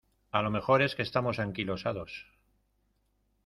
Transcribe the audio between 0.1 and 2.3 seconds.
a lo mejor es que estamos anquilosados.